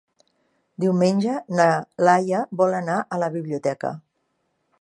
Diumenge 0.85 1.35
na 1.59 1.69
Laia 2.09 2.41
vol 2.63 2.77
anar 2.81 2.99
a 3.17 3.23
la 3.25 3.33
biblioteca. 3.37 3.97